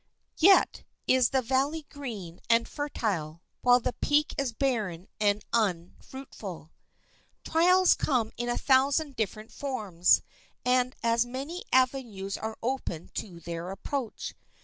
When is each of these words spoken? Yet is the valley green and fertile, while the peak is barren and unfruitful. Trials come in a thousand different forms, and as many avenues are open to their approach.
Yet 0.39 0.83
is 1.05 1.29
the 1.29 1.43
valley 1.43 1.85
green 1.87 2.39
and 2.49 2.67
fertile, 2.67 3.43
while 3.61 3.79
the 3.79 3.93
peak 3.93 4.33
is 4.35 4.51
barren 4.51 5.07
and 5.19 5.45
unfruitful. 5.53 6.71
Trials 7.43 7.93
come 7.93 8.31
in 8.35 8.49
a 8.49 8.57
thousand 8.57 9.15
different 9.15 9.51
forms, 9.51 10.23
and 10.65 10.95
as 11.03 11.23
many 11.27 11.63
avenues 11.71 12.35
are 12.35 12.57
open 12.63 13.09
to 13.13 13.39
their 13.41 13.69
approach. 13.69 14.33